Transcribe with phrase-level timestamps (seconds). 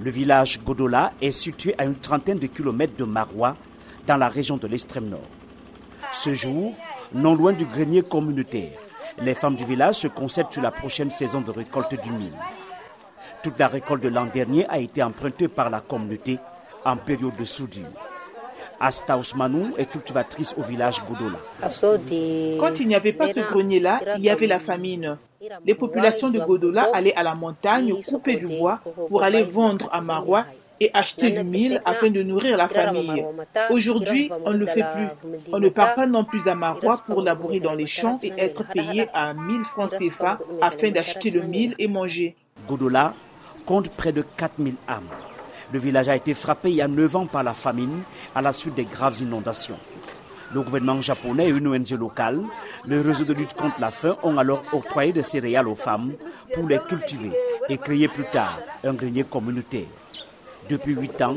[0.00, 3.56] Le village Godola est situé à une trentaine de kilomètres de Marois,
[4.06, 5.28] dans la région de l'extrême nord.
[6.12, 6.72] Ce jour,
[7.12, 8.70] non loin du grenier communautaire,
[9.20, 12.32] les femmes du village se concentrent sur la prochaine saison de récolte du mil.
[13.42, 16.38] Toute la récolte de l'an dernier a été empruntée par la communauté
[16.84, 17.86] en période de soudure.
[18.80, 21.38] Asta Ousmanou est cultivatrice au village Godola.
[22.60, 25.18] Quand il n'y avait pas ce grenier-là, il y avait la famine.
[25.64, 30.00] Les populations de Godola allaient à la montagne couper du bois pour aller vendre à
[30.00, 30.44] Marois
[30.80, 33.24] et acheter du mil afin de nourrir la famille.
[33.70, 35.32] Aujourd'hui, on ne le fait plus.
[35.52, 38.64] On ne part pas non plus à Marois pour labourer dans les champs et être
[38.72, 42.36] payé à 1000 francs CFA afin d'acheter le mil et manger.
[42.68, 43.14] Godola
[43.66, 45.02] compte près de 4000 âmes.
[45.72, 48.00] Le village a été frappé il y a 9 ans par la famine
[48.34, 49.78] à la suite des graves inondations.
[50.54, 52.40] Le gouvernement japonais et une ONG locale,
[52.86, 56.12] le réseau de lutte contre la faim, ont alors octroyé des céréales aux femmes
[56.54, 57.32] pour les cultiver
[57.68, 59.86] et créer plus tard un grenier communautaire.
[60.70, 61.36] Depuis 8 ans,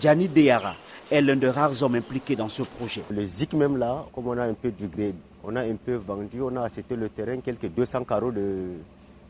[0.00, 0.74] Gianni Deyara
[1.10, 3.02] est l'un des rares hommes impliqués dans ce projet.
[3.10, 5.94] Le ZIC même là, comme on a un peu du gré, on a un peu
[5.94, 8.72] vendu, on a acheté le terrain, quelques 200 carreaux de,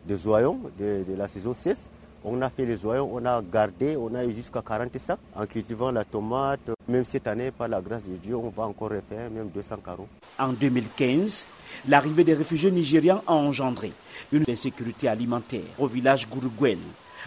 [0.06, 1.88] de de, de la saison 6.
[2.24, 5.47] On a fait les oignons, on a gardé, on a eu jusqu'à 40 sacs en
[5.47, 6.60] cultivant la tomate.
[6.88, 10.08] Même cette année, par la grâce de Dieu, on va encore refaire même 200 carreaux.
[10.38, 11.47] En 2015,
[11.86, 13.92] l'arrivée des réfugiés nigérians a engendré
[14.33, 16.78] une insécurité alimentaire au village Gurugwel,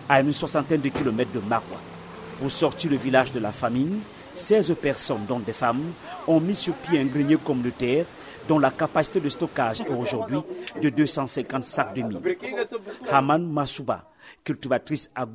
[0.10, 1.78] à une soixantaine de kilomètres de Marwa.
[2.40, 4.00] Pour sortir le village de la famine,
[4.36, 5.94] 16 personnes, dont des femmes,
[6.28, 8.06] ont mis sur pied un grenier communautaire
[8.48, 10.40] dont la capacité de stockage est aujourd'hui
[10.82, 12.20] de 250 sacs de mil.
[13.10, 14.04] Haman Masuba,
[14.44, 15.26] cultivatrice à.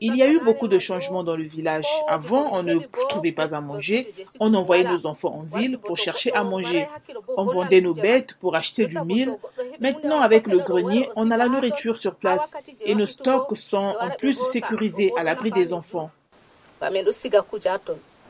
[0.00, 1.86] Il y a eu beaucoup de changements dans le village.
[2.06, 4.12] Avant, on ne trouvait pas à manger.
[4.38, 6.86] On envoyait nos enfants en ville pour chercher à manger.
[7.36, 9.36] On vendait nos bêtes pour acheter du mil.
[9.80, 14.10] Maintenant, avec le grenier, on a la nourriture sur place et nos stocks sont en
[14.10, 16.10] plus sécurisés à l'abri des enfants.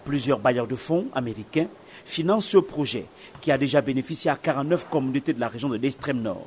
[0.05, 1.67] Plusieurs bailleurs de fonds américains
[2.06, 3.05] financent ce projet
[3.42, 6.46] qui a déjà bénéficié à 49 communautés de la région de l'extrême nord.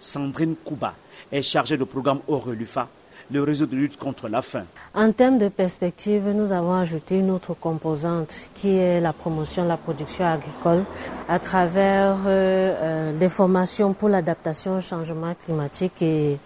[0.00, 0.94] Sandrine Kouba
[1.30, 2.88] est chargée du programme Aurelufa,
[3.30, 4.64] le réseau de lutte contre la faim.
[4.94, 9.68] En termes de perspective, nous avons ajouté une autre composante qui est la promotion de
[9.68, 10.84] la production agricole
[11.28, 16.38] à travers euh, euh, des formations pour l'adaptation au changement climatique et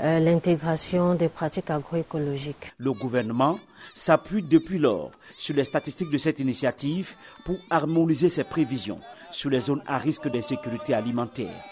[0.00, 2.72] euh, l'intégration des pratiques agroécologiques.
[2.78, 3.58] Le gouvernement
[3.94, 7.14] s'appuie depuis lors sur les statistiques de cette initiative
[7.44, 11.64] pour harmoniser ses prévisions sur les zones à risque d'insécurité alimentaire.